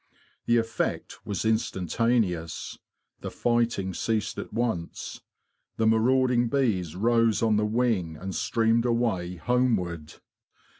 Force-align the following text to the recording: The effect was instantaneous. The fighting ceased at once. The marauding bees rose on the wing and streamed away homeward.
The 0.47 0.57
effect 0.57 1.23
was 1.27 1.45
instantaneous. 1.45 2.79
The 3.19 3.29
fighting 3.29 3.93
ceased 3.93 4.39
at 4.39 4.51
once. 4.51 5.21
The 5.77 5.85
marauding 5.85 6.47
bees 6.47 6.95
rose 6.95 7.43
on 7.43 7.55
the 7.57 7.67
wing 7.67 8.17
and 8.17 8.33
streamed 8.33 8.85
away 8.85 9.35
homeward. 9.35 10.15